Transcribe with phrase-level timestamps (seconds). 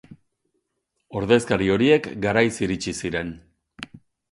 [1.21, 3.33] Ordezkari horiek garaiz iritsi ziren.